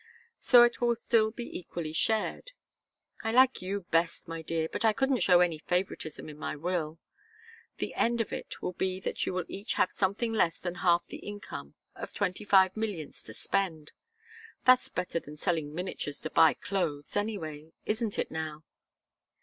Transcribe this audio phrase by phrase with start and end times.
[0.39, 2.53] So it will still be equally shared.
[3.23, 6.97] I like you best, my dear, but I couldn't show any favouritism in my will.
[7.77, 11.05] The end of it will be that you will each have something less than half
[11.05, 13.91] the income of twenty five millions to spend.
[14.65, 17.71] That's better than selling miniatures to buy clothes, anyway.
[17.85, 18.63] Isn't it, now?"